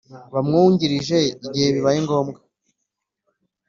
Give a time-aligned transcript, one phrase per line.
[0.33, 1.17] bamwungirije
[1.47, 2.39] igihe bibaye ngombwa